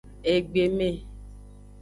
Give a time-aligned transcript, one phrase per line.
[0.33, 0.89] Egbeme.